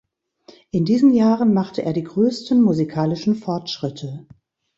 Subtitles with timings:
[0.71, 4.25] In diesen Jahren machte er die größten musikalischen Fortschritte.